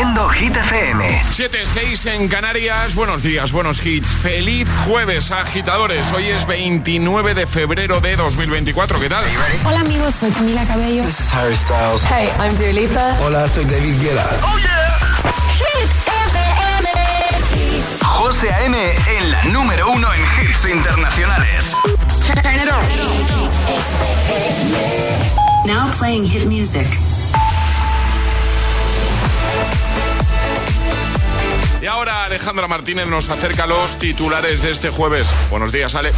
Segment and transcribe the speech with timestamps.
[0.00, 1.22] Haciendo Hit FM.
[1.30, 2.94] 7-6 en Canarias.
[2.94, 4.08] Buenos días, buenos hits.
[4.08, 6.10] Feliz jueves, agitadores.
[6.12, 8.98] Hoy es 29 de febrero de 2024.
[8.98, 9.22] ¿Qué tal?
[9.62, 10.14] Hola, amigos.
[10.14, 11.02] Soy Camila Cabello.
[11.02, 12.02] This is Harry Styles.
[12.04, 13.14] Hey, I'm Dua Lipa.
[13.20, 14.26] Hola, soy David Guetta.
[14.42, 15.32] ¡Oh, yeah!
[15.58, 16.88] Hit FM.
[18.02, 18.78] José A.M.
[19.18, 21.76] en la número uno en hits internacionales.
[22.24, 22.80] Turn it on.
[25.66, 26.86] Now playing hit music.
[31.82, 35.30] Y ahora Alejandra Martínez nos acerca los titulares de este jueves.
[35.50, 36.12] Buenos días, Ale.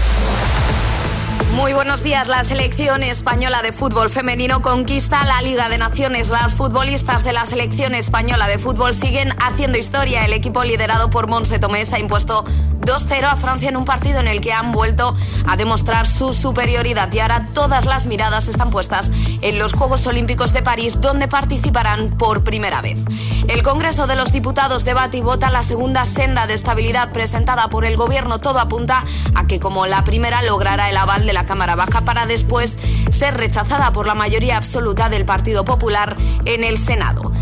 [1.55, 2.27] Muy buenos días.
[2.27, 6.31] La selección española de fútbol femenino conquista la Liga de Naciones.
[6.31, 10.25] Las futbolistas de la selección española de fútbol siguen haciendo historia.
[10.25, 12.45] El equipo liderado por Monse Tomés ha impuesto
[12.83, 17.13] 2-0 a Francia en un partido en el que han vuelto a demostrar su superioridad
[17.13, 19.11] y ahora todas las miradas están puestas
[19.41, 22.99] en los Juegos Olímpicos de París donde participarán por primera vez.
[23.49, 27.85] El Congreso de los Diputados debate y vota la segunda senda de estabilidad presentada por
[27.85, 28.39] el Gobierno.
[28.39, 32.27] Todo apunta a que como la primera logrará el aval de la Cámara Baja para
[32.27, 32.77] después
[33.11, 37.33] ser rechazada por la mayoría absoluta del Partido Popular en el Senado.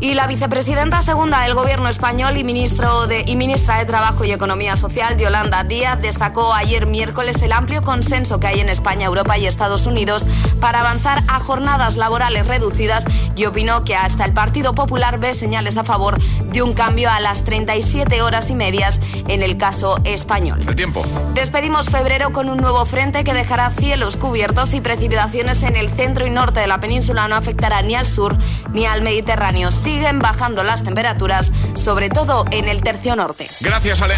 [0.00, 4.32] Y la vicepresidenta segunda del gobierno español y, ministro de, y ministra de Trabajo y
[4.32, 9.38] Economía Social, Yolanda Díaz, destacó ayer miércoles el amplio consenso que hay en España, Europa
[9.38, 10.26] y Estados Unidos
[10.60, 13.04] para avanzar a jornadas laborales reducidas
[13.36, 16.18] y opinó que hasta el Partido Popular ve señales a favor
[16.52, 20.64] de un cambio a las 37 horas y medias en el caso español.
[20.66, 21.04] El tiempo.
[21.34, 26.26] Despedimos febrero con un nuevo frente que dejará cielos cubiertos y precipitaciones en el centro
[26.26, 27.28] y norte de la península.
[27.28, 28.36] No afectará ni al sur
[28.72, 29.70] ni al Mediterráneo.
[29.86, 33.46] Siguen bajando las temperaturas, sobre todo en el tercio norte.
[33.60, 34.16] Gracias, Ale.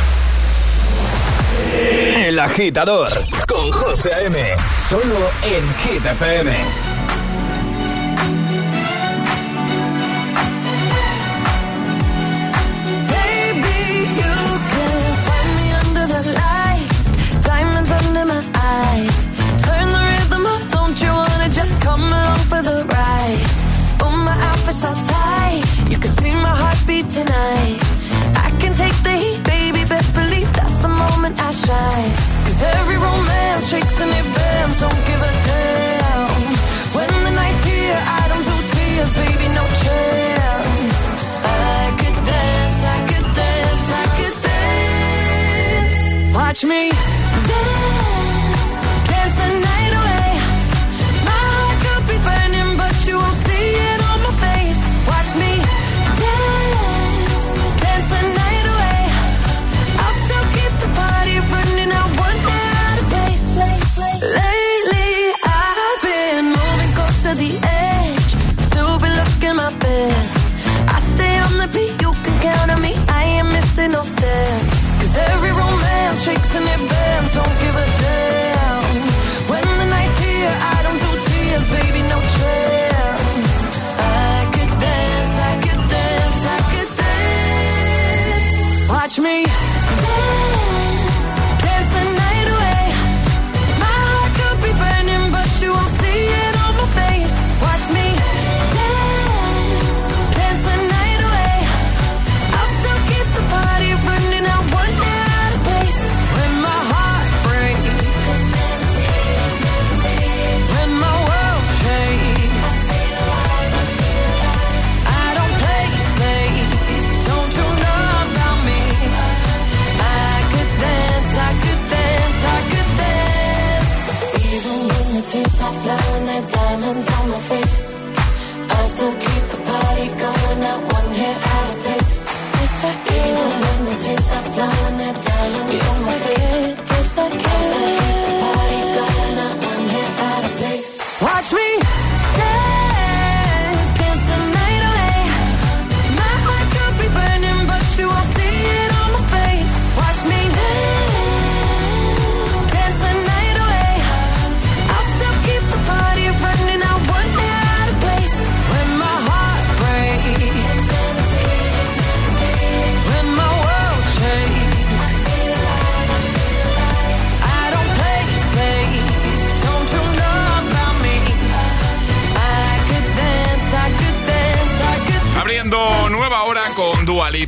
[2.16, 3.10] El agitador
[3.46, 4.46] con José A.M.
[4.88, 6.06] Solo en Hit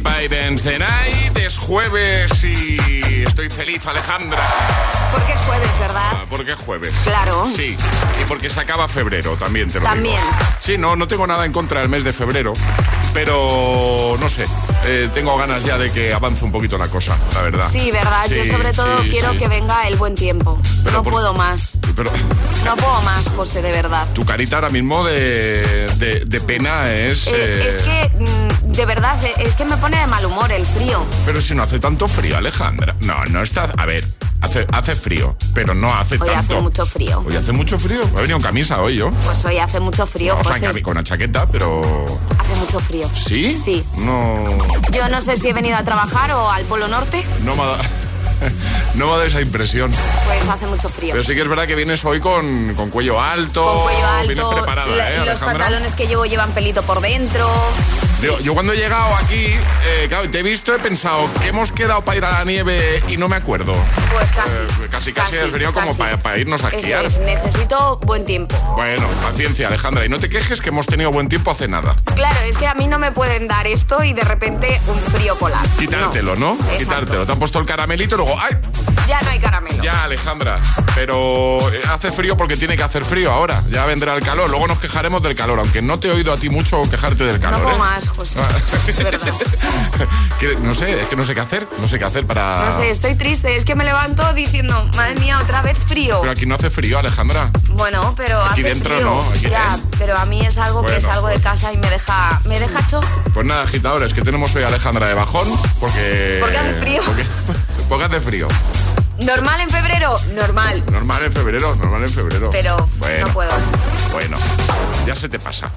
[0.03, 1.37] con Dua Lipa y Dance the Night.
[1.39, 4.43] Es jueves y estoy feliz, Alejandra.
[5.13, 6.11] Porque es jueves, ¿verdad?
[6.13, 6.93] Ah, ¿Por qué jueves?
[7.05, 7.47] Claro.
[7.55, 7.77] Sí,
[8.21, 10.17] y porque se acaba febrero, también te lo También.
[10.17, 10.27] digo.
[10.61, 12.53] Sí, no, no tengo nada en contra del mes de febrero.
[13.13, 14.45] pero no sé,
[14.85, 17.69] eh, tengo ganas ya de que avance un poquito la cosa, la verdad.
[17.73, 18.27] Sí, verdad.
[18.29, 19.39] Yo sobre todo sí, quiero sí.
[19.39, 20.61] que venga el buen tiempo.
[20.85, 21.73] Pero no por- puedo más.
[21.97, 22.11] Pero
[22.65, 24.07] No puedo más, José, de verdad.
[24.15, 27.27] tu carita ahora mismo de, de- de pena es...
[27.27, 30.51] Eh, eh, es que, mm, de verdad, eh, es que me pone de mal humor
[30.53, 31.05] el frío.
[31.27, 32.95] Pero si no hace tanto frío, Alejandra.
[33.01, 33.65] No, no está...
[33.77, 34.07] A ver,
[34.41, 36.55] hace, hace frío, pero no hace Hoy tanto.
[36.55, 37.23] hace mucho frío.
[37.27, 38.03] Hoy hace mucho frío.
[38.15, 39.11] He venido en camisa hoy yo.
[39.25, 40.83] Pues hoy hace mucho frío, o sea, en José.
[40.83, 42.05] con una chaqueta, pero...
[42.39, 43.09] Hace mucho frío.
[43.15, 43.61] ¿Sí?
[43.63, 43.85] Sí.
[43.99, 44.57] No...
[44.93, 47.67] Yo no sé si he venido a trabajar o al Polo Norte, No me ha
[47.67, 47.83] dado...
[48.95, 49.93] No me dado esa impresión.
[50.27, 51.11] pues hace mucho frío.
[51.13, 53.63] Pero sí que es verdad que vienes hoy con, con cuello alto.
[53.63, 55.47] Con cuello Vienes alto, preparada, la- ¿eh, los Alejandra?
[55.67, 57.47] pantalones que llevo llevan pelito por dentro.
[58.23, 59.47] Yo, yo cuando he llegado aquí,
[59.87, 63.03] eh, claro, te he visto, he pensado que hemos quedado para ir a la nieve
[63.09, 63.75] y no me acuerdo.
[64.13, 64.51] Pues casi.
[64.55, 65.99] Eh, casi, casi has venido como casi.
[65.99, 67.07] pa- pa irnos a esquiar.
[67.07, 68.55] es, necesito buen tiempo.
[68.77, 70.05] Bueno, paciencia, Alejandra.
[70.05, 71.97] Y no te quejes que hemos tenido buen tiempo hace nada.
[72.15, 75.35] Claro, es que a mí no me pueden dar esto y de repente un frío
[75.37, 75.67] polar.
[75.79, 76.59] Quitártelo, ¿no?
[76.79, 77.25] Quitártelo.
[77.25, 78.55] Te han puesto el caramelito y luego, ¡ay!
[79.09, 79.83] Ya no hay caramelo.
[79.83, 80.59] Ya, Alejandra.
[80.95, 83.63] Pero eh, hace frío porque tiene que hacer frío ahora.
[83.71, 84.49] Ya vendrá el calor.
[84.51, 87.37] Luego nos quejaremos del calor, aunque no te he oído a ti mucho quejarte del
[87.37, 87.63] No calor.
[87.63, 87.79] puedo ¿eh?
[87.79, 88.39] más, José.
[88.39, 89.19] De.
[90.39, 91.67] Que- no sé, es que no sé qué hacer.
[91.79, 92.65] No sé qué hacer para.
[92.71, 93.57] No sé, estoy triste.
[93.57, 96.19] Es que me levanto diciendo, madre mía, otra vez frío.
[96.21, 97.51] Pero aquí no hace frío, Alejandra.
[97.71, 99.07] Bueno, pero Aquí hace dentro frío.
[99.07, 99.81] no, aquí- ya, ¿eh?
[99.99, 102.87] pero a mí es algo que salgo de pues- casa y me deja, me deja
[102.87, 103.05] chof.
[103.35, 105.47] Pues nada, agitadores, que tenemos hoy a Alejandra de bajón
[105.79, 106.39] porque.
[106.41, 107.03] Porque hace frío.
[107.05, 107.25] Porque,
[107.89, 108.49] porque hace frío.
[109.25, 110.83] Normal en febrero, normal.
[110.91, 112.51] Normal en febrero, normal en febrero.
[112.51, 113.51] Pero bueno, no puedo.
[114.13, 114.37] Bueno,
[115.07, 115.71] ya se te pasa.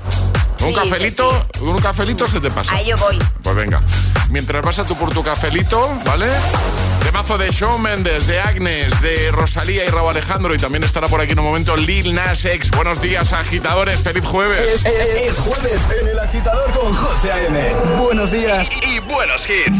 [0.62, 2.74] Un Sí, cafelito, un cafelito se te pasa.
[2.74, 3.20] A ello voy.
[3.42, 3.80] Pues venga,
[4.30, 6.28] mientras vas a tú por tu cafelito, ¿vale?
[7.04, 11.10] De mazo de Shawn Mendes, de Agnes, de Rosalía y Raúl Alejandro y también estará
[11.10, 12.72] por aquí en un momento Lil Nas X.
[12.72, 14.70] Buenos días, agitadores, feliz jueves.
[14.70, 17.74] Es, es- es jueves en el agitador con José A.M.
[18.00, 18.70] Buenos días.
[18.82, 19.80] Y, y buenos hits.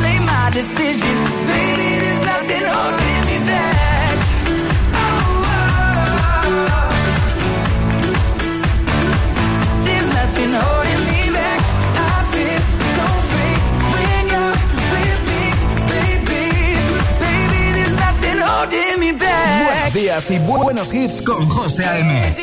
[20.11, 22.35] días y bu- buenos hits con José A.M.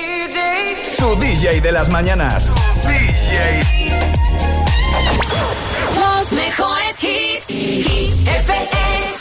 [0.97, 2.51] Tu DJ de las mañanas.
[2.83, 3.63] DJ.
[5.95, 7.47] Los mejores hits.
[7.47, 9.18] Hit FM.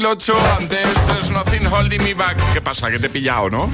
[0.00, 0.34] 2008.
[0.58, 2.36] Antes There's Nothing Holding Me Back.
[2.52, 2.90] ¿Qué pasa?
[2.90, 3.70] Que te he pillado, ¿no?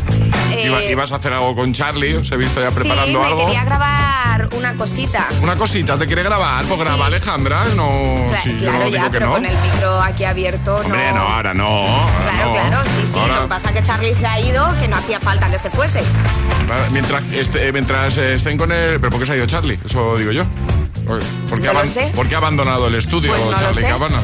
[0.52, 3.24] Eh, Iba- ibas a hacer algo con Charlie, os he visto ya Sí, preparando me
[3.26, 3.46] algo.
[3.46, 5.26] quería grabar una cosita.
[5.42, 6.64] Una cosita, ¿te quiere grabar?
[6.66, 6.84] Pues Sí.
[6.84, 8.26] graba Alejandra, no.
[8.28, 9.32] Cla- sí, yo claro, no ya, digo que pero no.
[9.32, 11.64] con el micro aquí abierto Hombre, no, ahora no.
[11.68, 12.52] ahora Claro, no.
[12.52, 13.18] claro, sí, sí.
[13.18, 15.58] Ahora- Lo que pasa es que Charlie se ha ido, que no hacía falta que
[15.58, 16.02] se fuese.
[16.90, 18.98] Mientras, este- mientras eh, estén con él.
[19.00, 19.78] ¿Pero por qué se ha ido Charlie?
[19.84, 20.44] Eso digo yo.
[21.06, 22.12] ¿Por qué, No lo aban- sé.
[22.14, 23.82] por qué ha abandonado el estudio Pues no Charlie.
[23.82, 24.18] Cabana?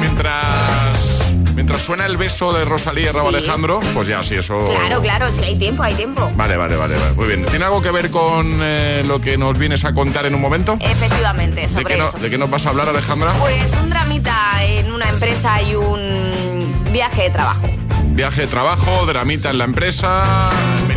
[0.00, 3.36] Mientras, mientras suena el beso de Rosalía y Raúl Sí.
[3.38, 4.54] Alejandro, pues ya, sí, eso.
[4.66, 6.30] Claro, claro, si hay tiempo, hay tiempo.
[6.34, 7.12] Vale, vale, vale, vale.
[7.14, 7.44] Muy bien.
[7.46, 10.76] ¿Tiene algo que ver con eh, lo que nos vienes a contar en un momento?
[10.80, 12.18] Efectivamente, ¿De sobre qué, no- eso.
[12.18, 13.32] ¿De qué nos vas a hablar, Alejandra?
[13.34, 17.68] Pues un dramita en una empresa y un viaje de trabajo.
[18.10, 20.24] Viaje de trabajo, dramita en la empresa.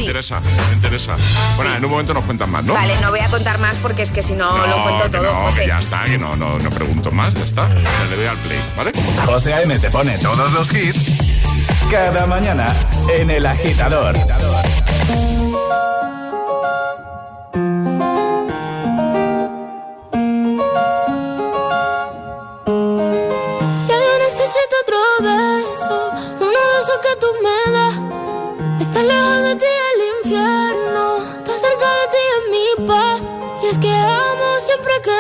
[0.10, 1.16] Interesa, me interesa.
[1.56, 1.78] Bueno, Sí.
[1.78, 2.74] en un momento nos cuentan más, ¿no?
[2.74, 5.22] Vale, no voy a contar más porque es que si no, lo cuento que todo.
[5.32, 5.62] no, José.
[5.62, 7.70] que ya está, que no, no, no pregunto más, ya está.
[7.70, 7.76] Ya
[8.10, 8.92] Le doy al play, ¿vale?
[9.28, 9.78] José A.M.
[9.78, 11.12] te pone todos los hits
[11.92, 12.74] cada mañana
[13.20, 14.16] en El Agitador.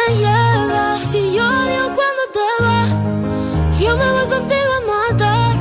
[0.08, 3.08] Llegas, y yo odio cuando te vas.
[3.80, 5.56] Yo me voy contigo a matar,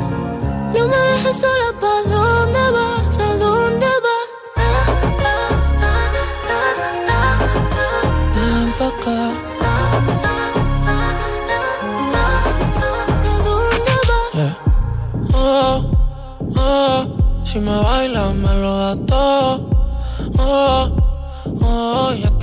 [0.75, 1.67] no me dejes sola,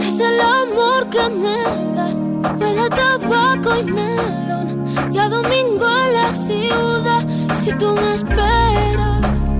[0.00, 1.62] es el amor que me
[1.96, 2.20] das.
[2.58, 4.84] Huele a tabaco y melón.
[5.12, 7.26] Y a domingo en la ciudad.
[7.62, 9.54] Si tú me esperas,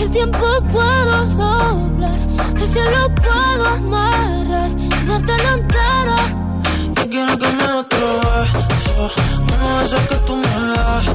[0.00, 2.18] el tiempo puedo doblar.
[2.56, 6.18] El cielo puedo amarrar y darte la entera.
[6.96, 9.10] Yo quiero que me otro beso,
[9.54, 11.06] uno de esos que tú me das.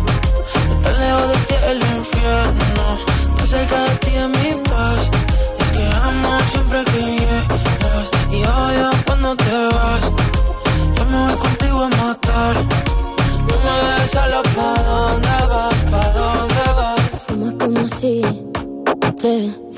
[0.72, 2.86] Estar lejos de ti el infierno,
[3.30, 4.37] estar cerca de ti es mi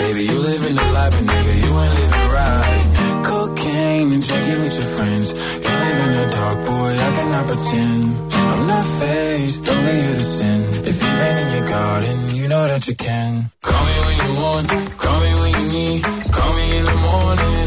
[0.00, 2.86] Baby, you living the life, but nigga, you ain't living right.
[3.30, 5.26] Cocaine and drinking with your friends.
[5.64, 8.04] You live in the dark, boy, I cannot pretend.
[8.52, 10.60] I'm not faced, only here to sin.
[10.90, 13.50] If you've in your garden, you know that you can.
[13.62, 14.66] Call me when you want,
[15.02, 16.02] call me when you need.
[16.36, 17.66] Call me in the morning,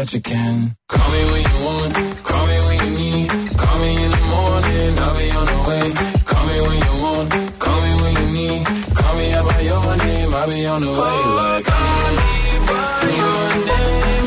[0.00, 0.74] that you can.
[0.88, 3.28] Call me when you want, call me when you need.
[3.60, 5.86] Call me in the morning, I'll be on the way.
[6.24, 7.28] Call me when you want,
[7.60, 8.60] call me when you need.
[8.96, 11.16] Call me out by your name, I'll be on the way.
[11.40, 12.32] Like, call me
[12.70, 14.24] by your name.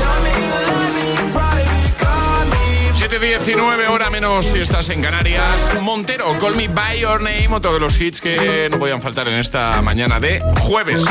[0.00, 1.94] Tell me you love me in private.
[2.02, 2.66] Call me
[2.98, 5.70] 7.19, hora menos si estás en Canarias.
[5.80, 9.38] Montero, Call Me By Your Name, otro de los hits que no podían faltar en
[9.38, 11.04] esta mañana de jueves.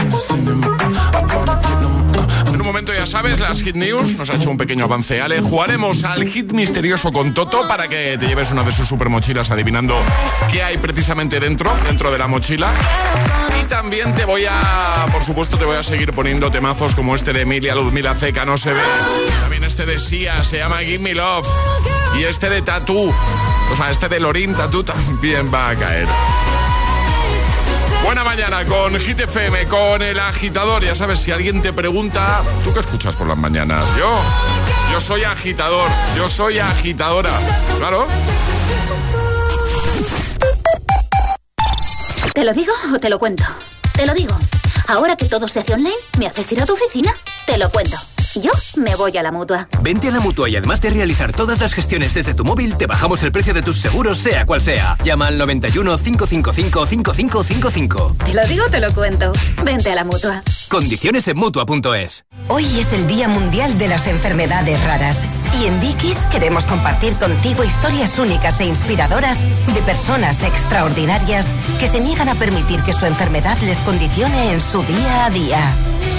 [2.67, 5.21] Momento, ya sabes, las Hit News nos ha hecho un pequeño avance.
[5.21, 9.08] Ale, jugaremos al hit misterioso con Toto para que te lleves una de sus super
[9.08, 9.95] mochilas adivinando
[10.51, 12.69] qué hay precisamente dentro, dentro de la mochila.
[13.62, 17.32] Y también te voy a, por supuesto, te voy a seguir poniendo temazos como este
[17.32, 18.82] de Emilia Ludmila Ceca, no se ve.
[19.39, 21.47] También este de Sia, se llama Give Me Love.
[22.19, 23.13] Y este de Tattoo,
[23.71, 26.08] o sea, este de Lorin Tattoo también va a caer.
[28.08, 29.20] Buena mañana con Hit
[29.67, 30.82] con el agitador.
[30.82, 33.86] Ya sabes, si alguien te pregunta, ¿tú qué escuchas por las mañanas?
[33.98, 34.10] Yo,
[34.93, 37.32] yo soy agitador, yo soy agitadora.
[37.78, 38.08] Claro.
[42.34, 43.43] ¿Te lo digo o te lo cuento?
[43.91, 44.38] Te lo digo.
[44.88, 47.12] Ahora que todo se hace online, ¿me haces ir a tu oficina?
[47.46, 47.98] Te lo cuento.
[48.41, 49.67] Yo me voy a la mutua.
[49.82, 52.86] Vente a la mutua y además de realizar todas las gestiones desde tu móvil, te
[52.86, 54.97] bajamos el precio de tus seguros, sea cual sea.
[55.04, 58.15] Llama al 91 555 5555.
[58.26, 59.32] Te lo digo, te lo cuento.
[59.63, 60.43] Vente a la mutua.
[60.69, 62.26] Condiciones en mutua.es.
[62.50, 65.23] Hoy es el Día Mundial de las Enfermedades Raras.
[65.60, 69.39] Y en Dickies queremos compartir contigo historias únicas e inspiradoras
[69.74, 74.84] de personas extraordinarias que se niegan a permitir que su enfermedad les condicione en su
[74.84, 75.76] día a día.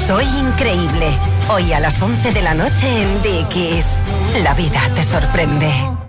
[0.06, 1.06] Soy increíble.
[1.50, 3.98] Hoy a las 11 de la noche en Dickies.
[4.42, 6.07] La vida te sorprende.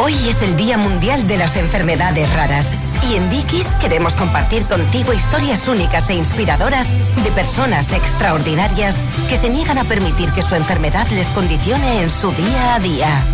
[0.00, 2.72] Hoy es el Día Mundial de las Enfermedades Raras.
[3.10, 6.88] Y en Dickies queremos compartir contigo historias únicas e inspiradoras
[7.24, 12.30] de personas extraordinarias que se niegan a permitir que su enfermedad les condicione en su
[12.30, 13.24] día a día.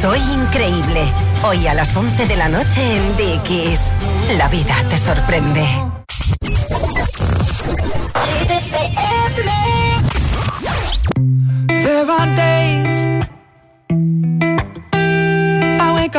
[0.00, 1.02] Soy increíble.
[1.46, 3.92] Hoy a las 11 de la noche en Dickies.
[4.38, 5.66] La vida te sorprende.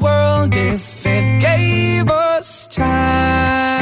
[0.00, 3.79] World if it gave us time.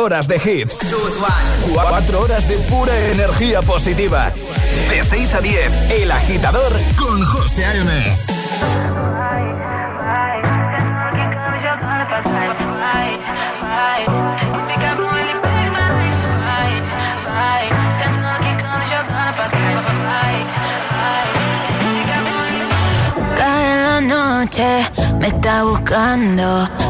[0.00, 0.78] Horas de hits.
[1.72, 4.32] Cuatro horas de pura energía positiva.
[4.88, 8.16] De 6 a 10, El Agitador con José A.M.
[23.36, 26.89] Cae la noche, me está buscando.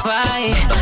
[0.00, 0.81] vai.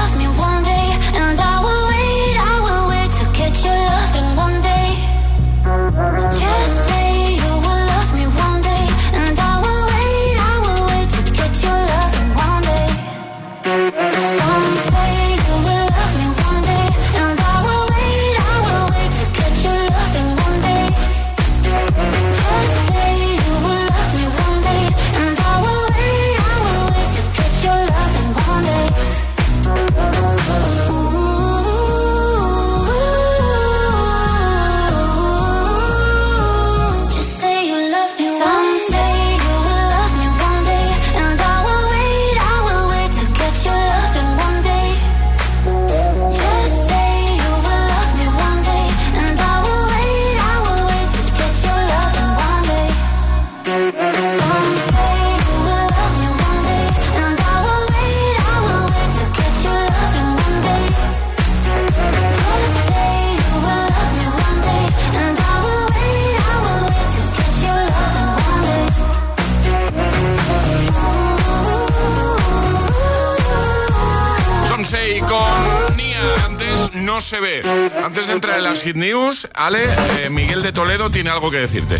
[77.31, 77.61] se ve.
[78.03, 79.85] Antes de entrar en las hit news, Ale,
[80.19, 81.97] eh, Miguel de Toledo tiene algo que decirte.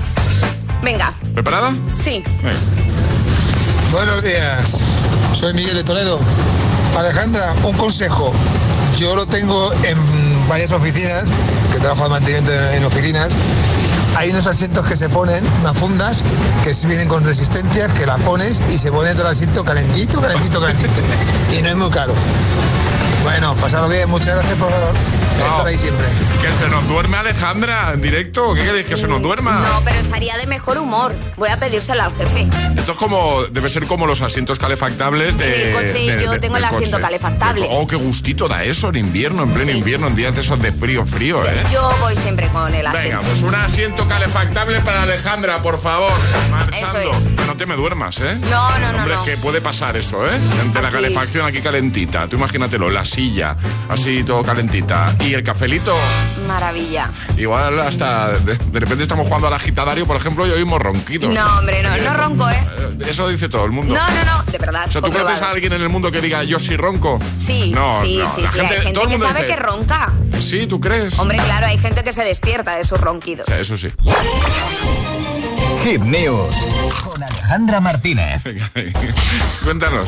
[0.83, 1.71] Venga, ¿Preparada?
[2.03, 2.21] sí.
[2.43, 2.59] Venga.
[3.93, 4.79] Buenos días,
[5.33, 6.19] soy Miguel de Toledo.
[6.97, 8.33] Alejandra, un consejo.
[8.97, 9.97] Yo lo tengo en
[10.49, 11.29] varias oficinas,
[11.71, 13.29] que trabajo de mantenimiento en oficinas.
[14.17, 16.25] Hay unos asientos que se ponen, unas fundas,
[16.65, 20.19] que sí vienen con resistencia, que la pones y se pone todo el asiento calentito,
[20.19, 20.99] calentito, calentito.
[21.57, 22.13] Y no es muy caro.
[23.23, 24.71] Bueno, pasarlo bien, muchas gracias por
[25.37, 26.05] estar ahí siempre.
[26.41, 28.53] ¿Que se nos duerme Alejandra en directo?
[28.53, 29.59] ¿Qué queréis que se nos duerma?
[29.59, 31.13] No, pero estaría de mejor humor.
[31.37, 32.47] Voy a pedírselo al jefe.
[32.77, 35.61] Esto es como, debe ser como los asientos calefactables de.
[35.61, 37.01] En el coche de- yo de- tengo el asiento coche.
[37.03, 37.67] calefactable.
[37.71, 40.71] Oh, qué gustito da eso en invierno, en pleno invierno, en días de esos de
[40.71, 41.63] frío, frío, ¿eh?
[41.71, 43.21] Yo voy siempre con el Venga, asiento.
[43.27, 46.11] pues un asiento calefactable para Alejandra, por favor.
[46.49, 46.99] Marchando.
[46.99, 47.33] Eso es.
[47.33, 48.37] Que no te me duermas, ¿eh?
[48.49, 49.23] No, no, no, Hombre, no.
[49.23, 50.31] es que puede pasar eso, ¿eh?
[50.61, 52.27] Ante la calefacción aquí calentita.
[52.27, 53.55] Tú imagínatelo, las silla,
[53.89, 55.15] así todo calentita.
[55.19, 55.95] Y el cafelito,
[56.47, 57.09] Maravilla.
[57.37, 61.33] igual hasta de, de repente estamos jugando al agitadario, por ejemplo, y oímos ronquidos.
[61.33, 62.55] No, hombre, no, no ronco, ¿eh?
[62.77, 63.93] Eh, Eso dice todo el mundo.
[63.93, 64.85] No, no, no, de verdad.
[64.87, 65.27] O sea, ¿tú comprobado.
[65.27, 67.19] conoces a alguien en el mundo que diga yo sí ronco?
[67.37, 68.59] Sí, No, sí, no, sí, la sí.
[68.59, 70.11] gente- hay gente todo el que mundo sabe dice- que ronca.
[70.41, 71.17] Sí, ¿tú crees?
[71.19, 73.47] Hombre, claro, hay gente que se despierta de sus ronquidos.
[73.49, 73.91] Eso sí.
[75.83, 76.55] Hit News
[77.03, 78.43] con Alejandra Martínez.
[79.63, 80.07] Cuéntanos.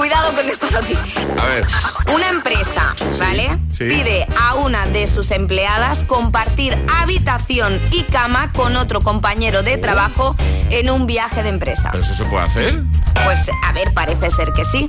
[0.00, 1.20] Cuidado con esta noticia.
[1.38, 1.66] A ver.
[2.14, 3.58] Una empresa, ¿vale?
[3.70, 3.84] sí.
[3.84, 10.36] Pide a una de sus empleadas compartir habitación y cama con otro compañero de trabajo
[10.70, 11.90] en un viaje de empresa.
[11.92, 12.80] ¿Pero eso se puede hacer?
[13.24, 14.88] Pues a ver, parece ser que sí.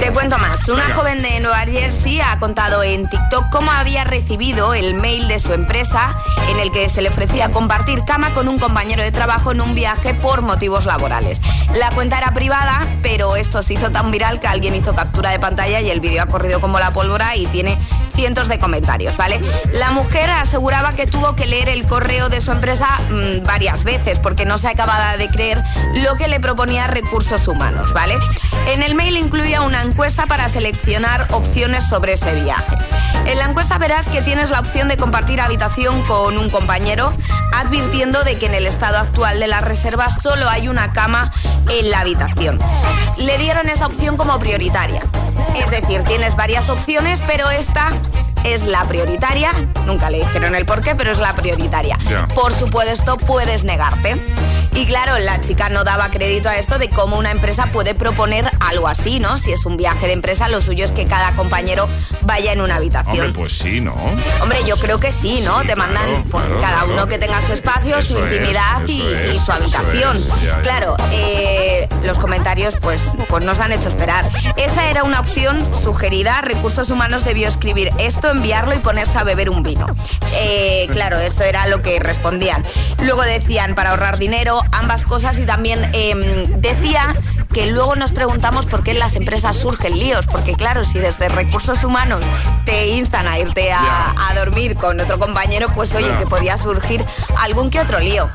[0.00, 0.60] Te cuento más.
[0.68, 0.94] Una Venga.
[0.94, 5.52] joven de Nueva Jersey ha contado en TikTok cómo había recibido el mail de su
[5.52, 6.14] empresa
[6.50, 9.74] en el que se le ofrecía compartir cama con un compañero de trabajo en un
[9.74, 11.40] viaje por motivos laborales.
[11.74, 15.40] La cuenta era privada, pero esto se hizo tan viral que alguien hizo captura de
[15.40, 17.76] pantalla y el vídeo ha corrido como la pólvora y tiene
[18.18, 19.40] cientos de comentarios, ¿vale?
[19.70, 24.18] La mujer aseguraba que tuvo que leer el correo de su empresa mm, varias veces
[24.18, 25.62] porque no se acababa de creer
[26.02, 28.16] lo que le proponía recursos humanos, ¿vale?
[28.66, 32.76] En el mail incluía una encuesta para seleccionar opciones sobre ese viaje.
[33.26, 37.12] En la encuesta verás que tienes la opción de compartir habitación con un compañero,
[37.54, 41.30] advirtiendo de que en el estado actual de las reservas solo hay una cama
[41.70, 42.58] en la habitación.
[43.16, 45.04] Le dieron esa opción como prioritaria.
[45.56, 47.90] Es decir, tienes varias opciones, pero esta
[48.44, 49.52] es la prioritaria.
[49.86, 51.98] Nunca le dijeron el por qué, pero es la prioritaria.
[52.34, 54.16] Por supuesto, puedes negarte.
[54.78, 58.48] Y claro, la chica no daba crédito a esto de cómo una empresa puede proponer
[58.60, 59.36] algo así, ¿no?
[59.36, 61.88] Si es un viaje de empresa, lo suyo es que cada compañero
[62.20, 63.26] vaya en una habitación.
[63.26, 63.96] Hombre, pues sí, ¿no?
[64.40, 65.62] Hombre, yo creo que sí, ¿no?
[65.64, 66.92] Te mandan pues, claro, cada claro.
[66.92, 70.16] uno que tenga su espacio, su es, intimidad y, eso es, y su habitación.
[70.16, 70.62] es, ya, ya.
[70.62, 74.28] Claro, eh, los comentarios pues, pues nos han hecho esperar.
[74.56, 76.40] Esa era una opción sugerida.
[76.40, 79.88] Recursos Humanos debió escribir esto, enviarlo y ponerse a beber un vino.
[80.36, 82.64] Eh, claro, esto era lo que respondían.
[83.02, 87.14] Luego decían para ahorrar dinero, ambas cosas y también em, decía
[87.52, 91.28] que luego nos preguntamos por qué en las empresas surgen líos, porque claro, si desde
[91.28, 92.24] recursos humanos
[92.64, 97.04] te instan a irte a, a dormir con otro compañero, pues oye, que podía surgir
[97.38, 98.28] algún que otro lío.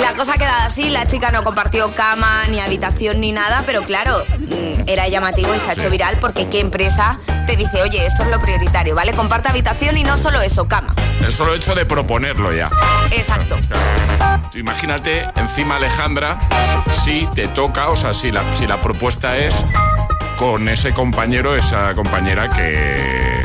[0.00, 4.24] La cosa queda así, la chica no compartió cama, ni habitación, ni nada, pero claro,
[4.38, 8.22] mm, era llamativo y se ha hecho viral porque qué empresa te dice, oye, esto
[8.22, 9.12] es lo prioritario, ¿vale?
[9.12, 10.94] Comparte habitación y no solo eso, cama.
[11.24, 12.70] El solo hecho de proponerlo ya.
[13.10, 13.56] Exacto.
[14.52, 16.38] Tú imagínate encima Alejandra
[17.04, 19.54] si te toca, o sea, si la, si la propuesta es
[20.36, 23.42] con ese compañero, esa compañera que,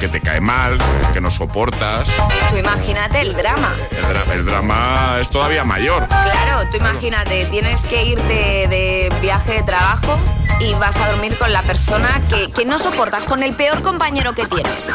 [0.00, 0.78] que te cae mal,
[1.12, 2.08] que no soportas.
[2.50, 3.74] Tú imagínate el drama.
[3.90, 6.06] El, dra- el drama es todavía mayor.
[6.06, 10.18] Claro, tú imagínate, tienes que irte de viaje de trabajo
[10.60, 14.32] y vas a dormir con la persona que, que no soportas, con el peor compañero
[14.34, 14.86] que tienes.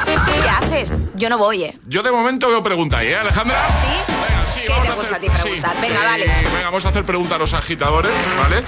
[0.41, 0.95] ¿Qué haces?
[1.15, 1.79] Yo no voy, ¿eh?
[1.87, 3.57] Yo de momento veo pregunta ahí, ¿eh, Alejandra?
[3.81, 4.13] ¿Sí?
[4.45, 5.75] Sí, ¿Qué vamos te a gusta hacer- a ti preguntar?
[5.81, 6.25] Venga, vale.
[6.25, 8.63] Venga, vamos a hacer pregunta a los agitadores, ¿vale?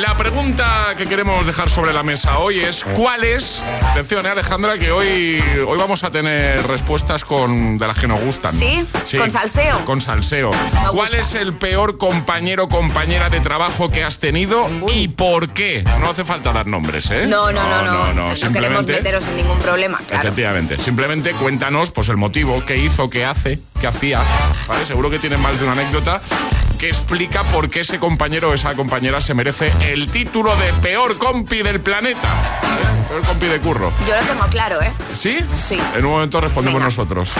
[0.00, 3.62] La pregunta que queremos dejar sobre la mesa hoy es ¿cuál es?
[3.90, 8.20] Atención, ¿eh, Alejandra, que hoy, hoy vamos a tener respuestas con de las que nos
[8.20, 8.56] gustan.
[8.58, 8.84] ¿Sí?
[9.16, 9.84] ¿Con salseo?
[9.84, 10.50] Con salseo.
[10.50, 11.16] Me ¿Cuál gusta.
[11.18, 15.84] es el peor compañero o compañera de trabajo que has tenido y por qué?
[16.00, 17.26] No hace falta dar nombres, ¿eh?
[17.26, 17.92] No, no, no, no.
[17.92, 20.22] no, No, queremos simplemente- meteros en ningún problema, claro.
[20.22, 20.78] Efectivamente.
[20.78, 24.22] Simplemente cuéntanos pues el motivo, qué hizo, qué hace, qué hacía.
[24.66, 24.84] ¿Vale?
[24.98, 26.20] Seguro que tienes más de una anécdota
[26.76, 31.18] que explica por qué ese compañero o esa compañera se merece el título de peor
[31.18, 32.28] compi del planeta.
[32.62, 33.06] ¿Vale?
[33.08, 33.92] Peor compi de curro.
[34.08, 34.90] Yo lo tengo claro, ¿eh?
[35.12, 35.38] ¿Sí?
[35.68, 35.78] Sí.
[35.94, 37.32] En un momento respondemos nosotros.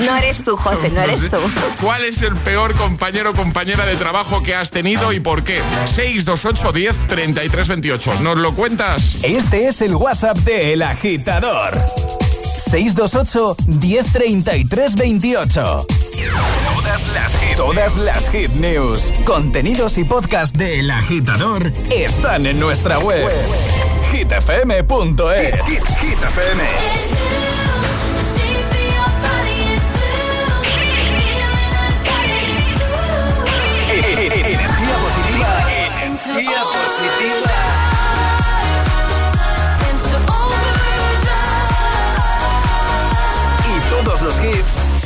[0.00, 1.36] No eres tú, José, no eres tú.
[1.80, 5.62] ¿Cuál es el peor compañero o compañera de trabajo que has tenido y por qué?
[5.84, 8.14] 628 10 33 28.
[8.22, 9.22] ¿Nos lo cuentas?
[9.22, 11.80] Este es el WhatsApp de El Agitador.
[12.56, 15.86] 628 1033 28.
[16.74, 22.60] Todas las hit, todas las hit news, contenidos y podcast de El Agitador están en
[22.60, 23.28] nuestra web.
[24.12, 25.64] hitfm.es.
[25.66, 26.62] Hit, Hit FM.
[33.94, 37.51] Energía positiva, energía positiva.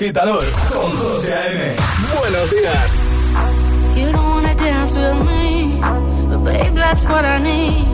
[0.00, 0.42] agitador
[0.72, 1.76] con José A.M.
[2.18, 2.90] Buenos días.
[3.94, 5.78] You don't wanna dance with me,
[6.26, 7.84] but babe, that's what I need.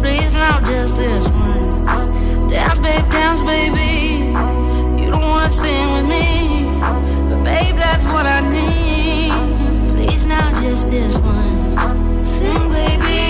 [0.00, 2.06] Please now just this once.
[2.48, 4.30] Dance, babe, dance, baby.
[5.02, 6.70] You don't wanna sing with me,
[7.28, 9.32] but babe, that's what I need.
[9.96, 11.92] Please now just this once.
[12.22, 13.29] Sing, baby.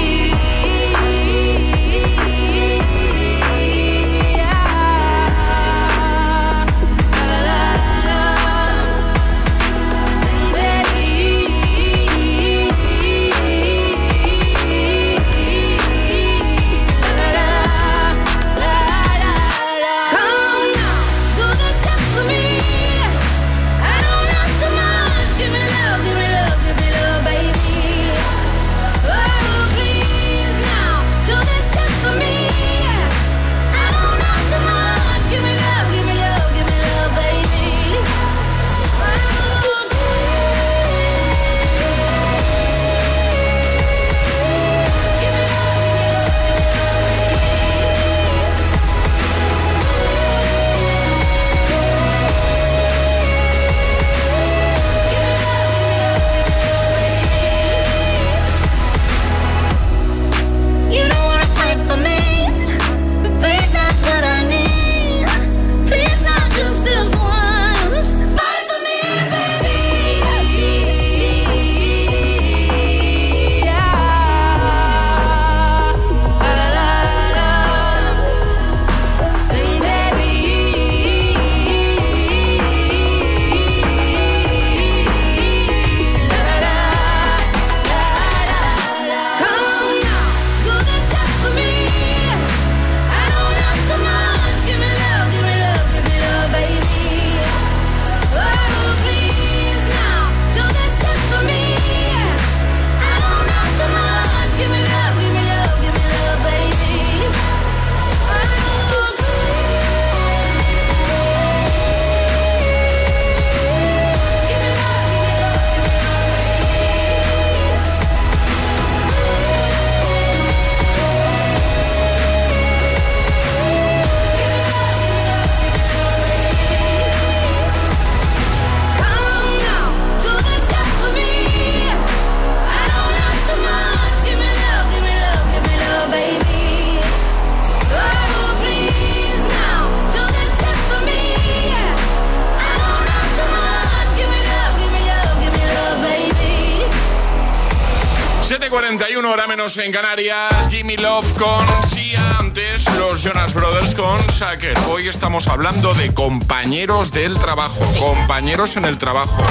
[149.20, 150.68] Una hora menos en Canarias.
[150.70, 152.38] Jimmy Love con Sia.
[152.38, 154.76] Antes los Jonas Brothers con Sacker.
[154.90, 157.84] Hoy estamos hablando de compañeros del trabajo.
[157.98, 159.42] Compañeros en el trabajo.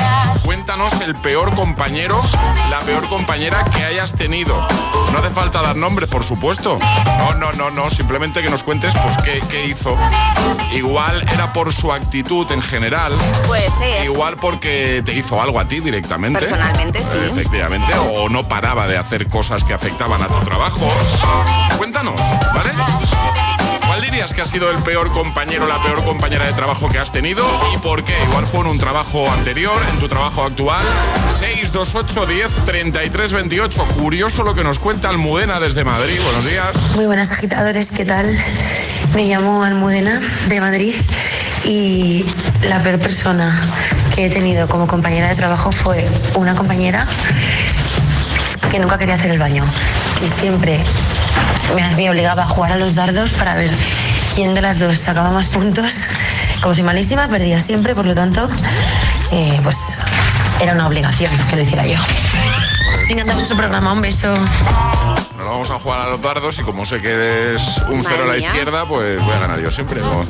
[0.44, 2.20] Cuéntanos el peor compañero,
[2.70, 4.68] la peor compañera que hayas tenido.
[5.14, 6.78] No hace falta dar nombre, por supuesto.
[7.20, 7.90] No, no, no, no.
[7.90, 9.98] Simplemente que nos cuentes pues qué, qué hizo.
[10.74, 13.14] Igual era por su actitud en general.
[13.48, 14.04] Puede ser.
[14.04, 16.40] Igual porque te hizo algo a ti directamente.
[16.40, 17.32] Personalmente, sí.
[17.32, 17.94] Efectivamente.
[18.16, 20.88] O no paraba de hacer cosas que afectaban a tu trabajo.
[21.78, 22.20] Cuéntanos,
[22.56, 22.72] ¿vale?
[23.86, 27.12] ¿Cuál dirías que ha sido el peor compañero, la peor compañera de trabajo que has
[27.12, 28.16] tenido y por qué?
[28.30, 30.84] Igual fue en un trabajo anterior, en tu trabajo actual.
[31.38, 33.84] 628 10 33 28.
[34.00, 36.20] Curioso lo que nos cuenta Almudena desde Madrid.
[36.24, 36.96] Buenos días.
[36.96, 38.28] Muy buenas agitadores, ¿qué tal?
[39.14, 40.96] Me llamo Almudena de Madrid
[41.64, 42.26] y
[42.68, 43.62] la peor persona
[44.16, 47.08] que he tenido como compañera de trabajo fue una compañera
[48.72, 49.66] que nunca quería hacer el baño
[50.24, 50.80] y siempre
[51.76, 53.72] me, me obligaba a jugar a los dardos para ver
[54.36, 56.06] quién de las dos sacaba más puntos.
[56.62, 58.50] Como soy malísima, perdía siempre, por lo tanto,
[59.32, 60.00] eh, pues
[60.60, 62.00] era una obligación que lo hiciera yo.
[63.08, 64.34] Me encanta vuestro programa, un beso.
[65.38, 68.28] Nos vamos a jugar a los dardos y como sé que eres un cero a
[68.28, 70.02] la izquierda, pues voy a ganar yo siempre.
[70.02, 70.26] ¿no?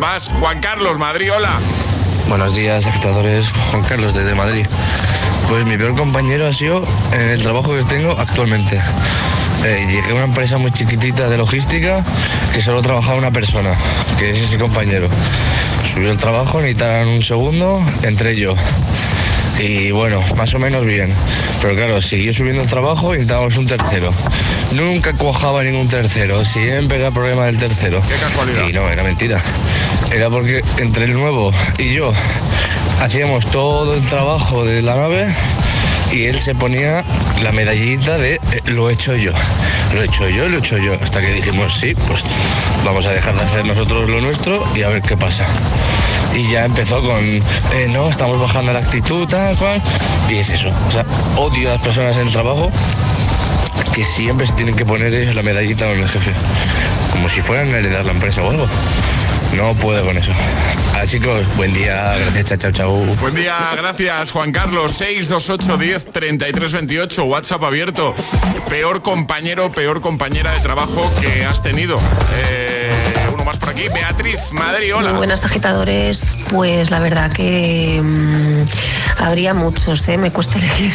[0.00, 1.58] Más, Juan Carlos, Madrid, hola.
[2.30, 3.50] Buenos días, agitadores.
[3.72, 4.64] Juan Carlos desde Madrid.
[5.48, 6.80] Pues mi peor compañero ha sido
[7.12, 8.80] en el trabajo que tengo actualmente.
[9.64, 12.04] Eh, llegué a una empresa muy chiquitita de logística
[12.54, 13.76] que solo trabajaba una persona,
[14.16, 15.08] que es ese compañero.
[15.82, 18.54] Subió el trabajo, necesitaban un segundo, entré yo.
[19.60, 21.12] Y bueno, más o menos bien.
[21.60, 24.10] Pero claro, siguió subiendo el trabajo y necesitábamos un tercero.
[24.72, 28.00] Nunca cuajaba ningún tercero, siempre era problema del tercero.
[28.08, 28.66] Qué casualidad.
[28.68, 29.40] Y no, era mentira.
[30.10, 32.12] Era porque entre el nuevo y yo
[33.00, 35.28] hacíamos todo el trabajo de la nave
[36.12, 37.04] y él se ponía
[37.42, 39.32] la medallita de eh, lo he hecho yo,
[39.94, 40.94] lo he hecho yo, lo he hecho yo.
[41.00, 42.24] Hasta que dijimos, sí, pues
[42.84, 45.46] vamos a dejar de hacer nosotros lo nuestro y a ver qué pasa.
[46.34, 47.42] Y ya empezó con, eh,
[47.90, 49.82] no, estamos bajando la actitud, tal cual.
[50.28, 50.70] Y es eso.
[50.88, 51.04] O sea,
[51.36, 52.70] odio a las personas en el trabajo
[53.92, 56.32] que siempre se tienen que poner la medallita con el jefe.
[57.10, 58.66] Como si fueran a heredar la empresa o algo.
[59.56, 60.30] No puedo con eso.
[60.94, 62.14] Ah, chicos, buen día.
[62.32, 62.92] Gracias, chao, chao.
[63.20, 64.92] Buen día, gracias Juan Carlos.
[64.92, 68.14] 628 10 33 28, WhatsApp abierto.
[68.68, 71.98] Peor compañero, peor compañera de trabajo que has tenido.
[72.34, 72.79] Eh,
[73.58, 73.88] por aquí.
[73.88, 74.92] Beatriz, Madrid.
[74.94, 80.18] Muy buenas agitadores, pues la verdad que mm, habría muchos, ¿eh?
[80.18, 80.92] me cuesta elegir,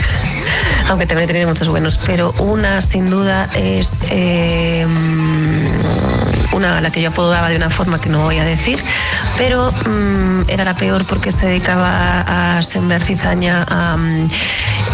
[0.87, 6.81] aunque también he tenido muchos buenos, pero una sin duda es eh, mm, una a
[6.81, 8.81] la que yo apodaba de una forma que no voy a decir,
[9.37, 13.97] pero mm, era la peor porque se dedicaba a sembrar cizaña, a,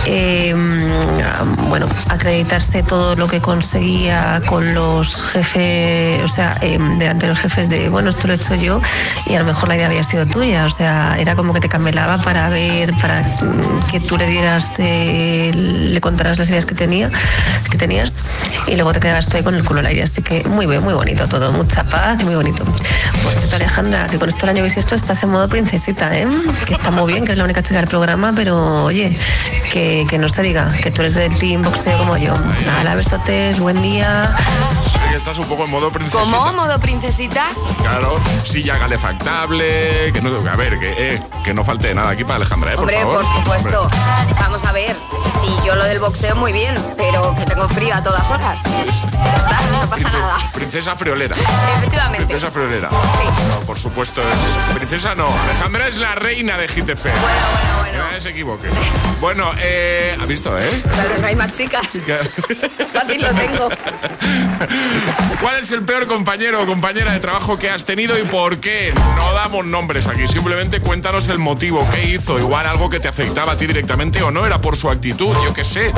[0.06, 7.28] eh, a, bueno, acreditarse todo lo que conseguía con los jefes, o sea, eh, delante
[7.28, 8.82] de los jefes de, bueno, esto lo he hecho yo
[9.28, 11.70] y a lo mejor la idea había sido tuya, o sea, era como que te
[11.70, 16.76] camelaba para ver, para mm, que tú le dieras, eh, le contaras las ideas que
[16.76, 17.12] tenía,
[17.70, 18.24] que tenías
[18.68, 20.84] y luego te quedabas tú ahí con el culo al aire, así que muy bien,
[20.84, 22.64] muy bonito todo, mucha paz muy bonito.
[22.64, 26.26] Por cierto, Alejandra, que con esto el año bisiesto estás en modo princesita, ¿eh?
[26.66, 29.18] Que está muy bien, que eres la única chica del programa, pero oye,
[29.72, 32.34] que, que no se diga que tú eres del team boxeo como yo.
[32.66, 34.34] Nada, besotes, buen día.
[35.10, 36.38] Que estás un poco en modo princesita.
[36.38, 36.54] ¿Cómo?
[36.54, 37.48] ¿Modo princesita?
[37.82, 42.38] Claro, silla calefactable, que no, a ver, que, eh, que no falte nada aquí para
[42.38, 42.76] Alejandra, ¿eh?
[42.76, 43.24] Por Hombre, favor.
[43.26, 43.82] por supuesto.
[43.84, 44.36] Hombre.
[44.40, 44.96] Vamos a ver.
[45.42, 48.62] Si yo lo del boxeo muy bien, pero que tengo frío a todas horas.
[48.64, 50.38] Ya está, no pasa nada.
[50.54, 51.36] Princesa friolera.
[51.78, 52.26] Efectivamente.
[52.28, 52.90] Princesa friolera.
[52.90, 54.21] No, por supuesto.
[54.22, 55.28] Es- Princesa no.
[55.44, 57.04] Alejandra es la reina de GTF.
[57.04, 58.12] Bueno, bueno, bueno.
[58.14, 58.68] No se equivoque.
[59.20, 60.82] Bueno, eh, ¿ha visto, eh?
[60.94, 61.88] Claro, no hay más chicas.
[62.94, 63.70] Fácil lo tengo.
[65.42, 68.94] ¿Cuál es el peor compañero o compañera de trabajo que has tenido y por qué?
[69.16, 73.54] No damos nombres aquí, simplemente cuéntanos el motivo, qué hizo, igual algo que te afectaba
[73.54, 75.92] a ti directamente o no, era por su actitud, yo qué sé.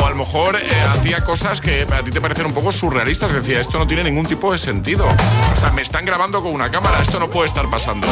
[0.00, 3.32] O a lo mejor eh, hacía cosas que a ti te parecen un poco surrealistas,
[3.32, 5.06] decía, esto no tiene ningún tipo de sentido.
[5.52, 8.06] O sea, me están grabando con una cámara, esto no puede estar pasando.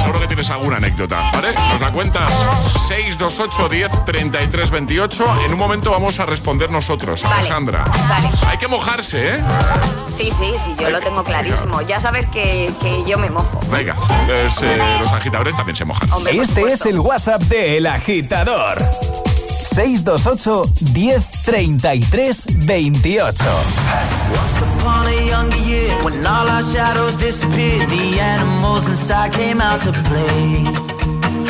[0.00, 1.48] Seguro que tienes alguna anécdota, ¿vale?
[1.72, 2.30] Nos la cuentas
[2.88, 5.36] 628 10 33 28.
[5.46, 7.40] En un momento vamos a responder nosotros, Vale.
[7.40, 7.79] Alejandra.
[8.08, 8.30] Vale.
[8.46, 9.40] Hay que mojarse, ¿eh?
[10.08, 11.80] Sí, sí, sí, yo lo tengo clarísimo.
[11.82, 13.58] Ya sabes que, que yo me mojo.
[13.70, 13.94] Venga,
[14.26, 16.08] pues, eh, los agitadores también se mojan.
[16.30, 18.78] Este es el WhatsApp de El Agitador.
[19.74, 23.44] 628 10 33 28.
[24.34, 29.80] Once upon a younger year, when all our shadows disappeared, the animals inside came out
[29.80, 30.89] to play.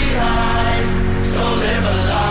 [0.00, 1.26] behind.
[1.26, 2.25] So live a life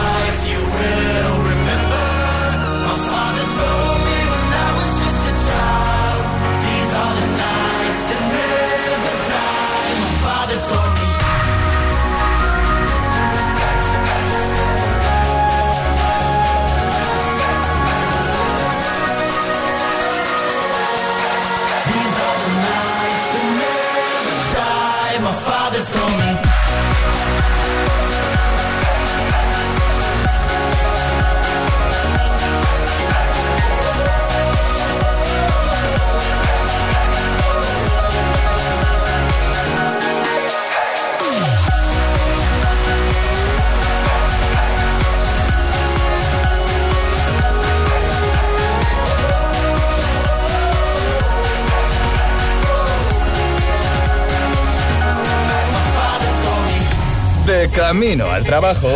[57.56, 58.89] De camino al trabajo.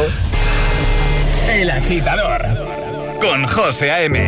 [1.49, 2.43] El agitador.
[3.21, 4.19] Con José A.M.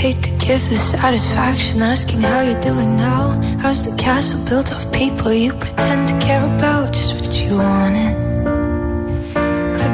[0.00, 3.38] hate to give the satisfaction asking how you're doing now.
[3.60, 6.94] How's the castle built of people you pretend to care about?
[6.94, 8.23] Just what you wanted.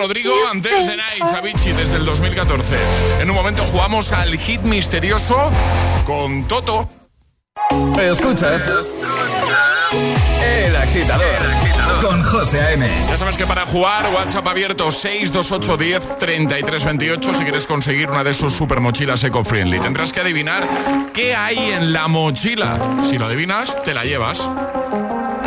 [0.00, 2.74] Rodrigo antes de Night, Avicii, desde el 2014.
[3.20, 5.36] En un momento jugamos al hit misterioso
[6.06, 6.88] con Toto.
[8.00, 8.62] Escuchas.
[10.42, 11.26] El agitador.
[12.00, 12.88] Con José A.M.
[13.10, 18.24] Ya sabes que para jugar, WhatsApp abierto 628 10 33 28 si quieres conseguir una
[18.24, 19.80] de sus super mochilas eco-friendly.
[19.80, 20.66] Tendrás que adivinar
[21.12, 22.78] qué hay en la mochila.
[23.06, 24.48] Si lo adivinas, te la llevas.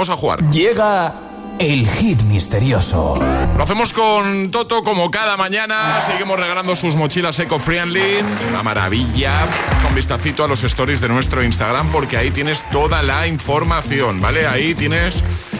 [0.00, 0.50] Vamos a jugar.
[0.50, 1.12] Llega
[1.58, 3.22] el hit misterioso.
[3.54, 6.00] Lo hacemos con Toto como cada mañana.
[6.00, 8.24] Seguimos regalando sus mochilas eco-friendly.
[8.48, 9.46] Una maravilla.
[9.86, 14.46] Un vistacito a los stories de nuestro Instagram porque ahí tienes toda la información, ¿vale?
[14.46, 15.16] Ahí tienes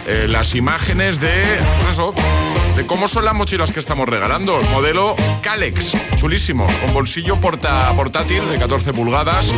[0.07, 1.43] eh, las imágenes de,
[1.83, 2.40] pues eso, de
[2.85, 4.59] cómo son las mochilas que estamos regalando.
[4.59, 9.51] El modelo Calex, chulísimo, con bolsillo porta, portátil de 14 pulgadas,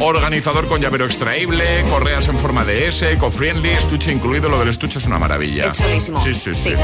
[0.00, 4.48] organizador con llavero extraíble, correas en forma de S, eco-friendly, estuche incluido.
[4.48, 5.66] Lo del estuche es una maravilla.
[5.66, 6.20] Es chulísimo.
[6.20, 6.74] Sí, sí, sí.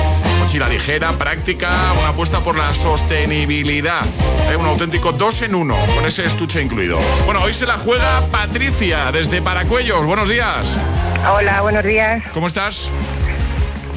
[0.40, 4.04] Mochila ligera, práctica, una apuesta por la sostenibilidad.
[4.50, 6.98] Eh, un auténtico dos en uno, con ese estuche incluido.
[7.24, 10.04] Bueno, hoy se la juega Patricia desde Paracuellos.
[10.06, 10.76] Buenos días.
[11.32, 12.22] Hola, buenos días.
[12.32, 12.90] ¿Cómo estás?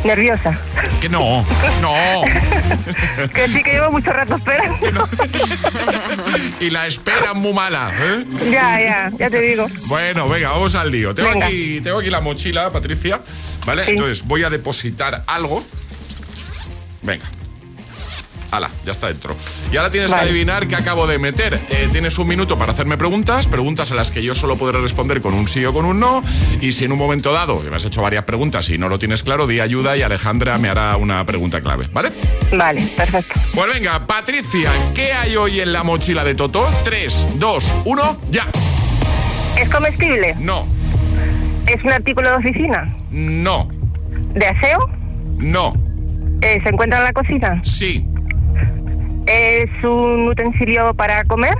[0.03, 0.57] Nerviosa.
[0.99, 1.45] Que no,
[1.81, 2.21] no.
[3.33, 5.07] que sí que llevo mucho rato esperando.
[6.59, 8.25] y la espera muy mala, ¿eh?
[8.51, 9.67] Ya, ya, ya te digo.
[9.85, 11.13] Bueno, venga, vamos al lío.
[11.13, 11.45] Tengo, Venga.
[11.47, 13.19] aquí, tengo aquí la mochila, Patricia.
[13.65, 13.83] ¿Vale?
[13.87, 15.63] Entonces voy a depositar algo.
[17.03, 17.25] Venga.
[18.51, 19.35] Ala, ya está dentro.
[19.71, 20.23] Y ahora tienes Vale.
[20.23, 21.57] que adivinar qué acabo de meter.
[21.69, 25.21] Eh, tienes un minuto para hacerme preguntas, preguntas a las que yo solo podré responder
[25.21, 26.21] con un sí o con un no.
[26.59, 28.99] Y si en un momento dado, que me has hecho varias preguntas y no lo
[28.99, 32.11] tienes claro, di ayuda y Alejandra me hará una pregunta clave, ¿vale?
[32.55, 33.39] Vale, perfecto.
[33.55, 36.69] Pues venga, Patricia, ¿qué hay hoy en la mochila de Toto?
[36.83, 38.47] 3, 2, 1, ya.
[39.57, 40.35] ¿Es comestible?
[40.39, 40.67] No,
[41.67, 42.93] ¿Es un artículo de oficina?
[43.11, 43.69] no,
[44.33, 44.79] ¿De aseo?
[45.37, 45.73] no,
[46.41, 47.61] Eh, ¿Se encuentra en la cocina?
[47.63, 48.05] sí,
[49.27, 51.55] ¿Es un utensilio para comer?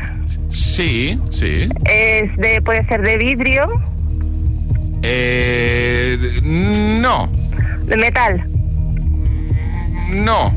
[0.49, 1.69] sí, sí.
[1.85, 3.69] ¿Es de, puede ser de vidrio?
[5.03, 6.17] Eh,
[7.01, 7.27] no,
[7.85, 8.43] ¿De metal?
[10.13, 10.53] no.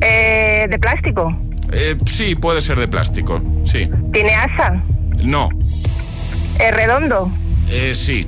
[0.00, 1.36] Eh, ¿De plástico?
[1.72, 3.90] Eh, sí, puede ser de plástico, sí.
[4.12, 4.82] ¿Tiene asa?
[5.22, 5.48] No,
[6.58, 7.30] ¿Es redondo?
[7.70, 8.26] eh, sí,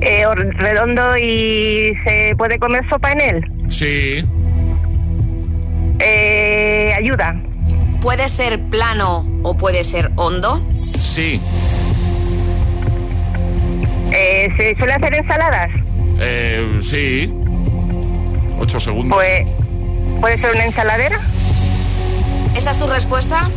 [0.00, 3.52] Eh, ¿Redondo y se puede comer sopa en él?
[3.68, 4.24] sí,
[6.00, 7.40] Eh, ¿Ayuda?
[8.00, 10.60] ¿Puede ser plano o puede ser hondo?
[11.00, 11.40] sí.
[14.10, 15.70] Eh, ¿Se suele hacer ensaladas?
[16.18, 17.30] Eh, sí.
[18.58, 19.16] Ocho segundos.
[19.18, 19.46] Pues,
[20.20, 21.20] ¿Puede ser una ensaladera?
[22.56, 23.50] ¿Esa es tu respuesta?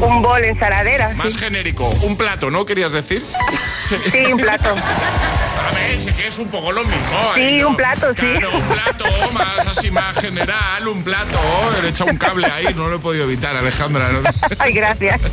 [0.00, 1.10] Un bol ensaladera.
[1.16, 3.22] Más genérico, un plato, ¿no querías decir?
[4.12, 4.74] Sí, un plato.
[6.16, 7.04] Que es un poco lo mismo.
[7.36, 7.58] Sí.
[7.60, 8.22] No, un plato, sí.
[8.22, 11.38] Claro, un plato, más así más general, un plato.
[11.80, 14.10] Le he echado un cable ahí, no lo he podido evitar, Alejandra.
[14.10, 14.20] ¿no?
[14.58, 15.20] Ay, gracias.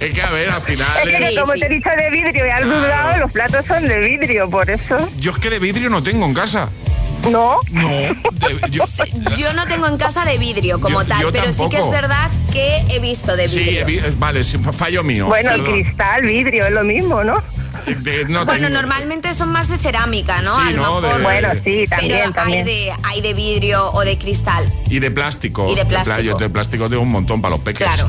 [0.00, 0.86] Es que a ver, al final.
[1.08, 3.98] Es que como te he dicho de vidrio y has dudado, los platos son de
[4.00, 5.08] vidrio, por eso.
[5.18, 6.68] Yo es que de vidrio no tengo en casa.
[7.30, 7.58] ¿No?
[7.70, 8.84] No, de- yo,
[9.36, 11.90] Yo no tengo en casa de vidrio como Yo- tal, yo pero sí que es
[11.90, 13.80] verdad que he visto de sí, vidrio.
[13.80, 15.26] he vi- vale, sí, fallo mío.
[15.26, 15.82] Bueno, el perdón.
[15.82, 17.42] cristal, vidrio, es lo mismo, ¿no?
[17.86, 20.54] De- no bueno, tengo- normalmente son más de cerámica, ¿no?
[20.56, 21.00] Sí, A lo ¿no?
[21.00, 21.18] mejor.
[21.18, 22.66] De- Bueno, sí, también, pero también.
[22.66, 24.70] Hay, de, hay de vidrio o de cristal.
[24.90, 25.70] Y de plástico.
[25.70, 26.20] Y de plástico.
[26.20, 27.86] Yo de plástico tengo un montón para los peques.
[27.86, 28.08] Claro.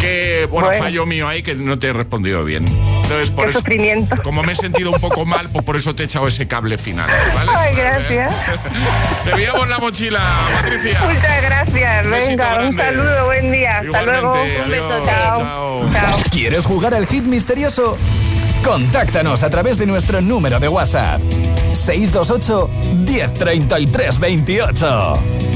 [0.00, 0.82] Que, bueno, Bueno.
[0.82, 2.66] fallo mío ahí que no te he respondido bien.
[2.66, 3.60] Entonces, por Qué eso.
[3.60, 4.16] sufrimiento.
[4.24, 6.76] Como me he sentido un poco mal, pues por eso te he echado ese cable
[6.76, 7.08] final.
[7.34, 7.50] ¿vale?
[7.54, 8.34] Ay, gracias.
[9.24, 10.20] Te enviamos la mochila,
[10.54, 11.00] Patricia.
[11.04, 12.10] Muchas gracias.
[12.10, 13.78] Venga, un saludo, buen día.
[13.78, 14.34] Hasta luego.
[14.34, 15.06] adiós, Un besote.
[15.10, 15.90] Chao.
[15.92, 16.18] Chao.
[16.32, 17.96] ¿Quieres jugar al hit misterioso?
[18.64, 21.20] Contáctanos a través de nuestro número de WhatsApp.
[21.72, 22.70] 628
[23.06, 25.51] 1033 28.